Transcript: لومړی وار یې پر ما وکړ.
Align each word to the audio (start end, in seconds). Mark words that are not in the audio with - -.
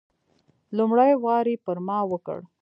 لومړی 0.77 1.11
وار 1.23 1.45
یې 1.51 1.55
پر 1.65 1.77
ما 1.87 1.99
وکړ. 2.11 2.39